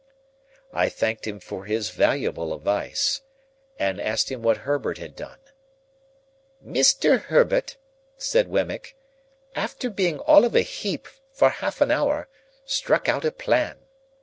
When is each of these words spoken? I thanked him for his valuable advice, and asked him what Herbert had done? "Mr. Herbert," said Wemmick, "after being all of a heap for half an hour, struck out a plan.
I 0.73 0.89
thanked 0.89 1.27
him 1.27 1.39
for 1.39 1.65
his 1.65 1.91
valuable 1.91 2.55
advice, 2.55 3.21
and 3.77 4.01
asked 4.01 4.31
him 4.31 4.41
what 4.41 4.65
Herbert 4.65 4.97
had 4.97 5.15
done? 5.15 5.37
"Mr. 6.65 7.21
Herbert," 7.25 7.77
said 8.17 8.47
Wemmick, 8.47 8.95
"after 9.53 9.91
being 9.91 10.17
all 10.17 10.43
of 10.43 10.55
a 10.55 10.61
heap 10.61 11.07
for 11.33 11.51
half 11.51 11.81
an 11.81 11.91
hour, 11.91 12.27
struck 12.65 13.07
out 13.07 13.23
a 13.25 13.31
plan. 13.31 13.77